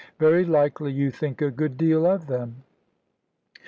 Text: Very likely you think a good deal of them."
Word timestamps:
Very 0.17 0.45
likely 0.45 0.91
you 0.91 1.11
think 1.11 1.43
a 1.43 1.51
good 1.51 1.77
deal 1.77 2.07
of 2.07 2.25
them." 2.25 2.63